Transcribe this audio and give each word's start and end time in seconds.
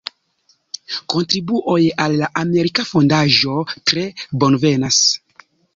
Kontribuojn 1.15 2.01
al 2.07 2.17
la 2.23 2.31
Amerika 2.43 2.89
Fondaĵo 2.95 3.61
tre 3.77 4.11
bonvenas! 4.45 5.03